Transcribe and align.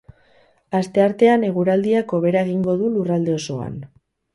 Asteartean 0.79 1.47
eguraldiak 1.51 2.19
hobera 2.21 2.45
egingo 2.49 2.79
du 2.85 2.93
lurralde 2.99 3.41
osoan. 3.41 3.83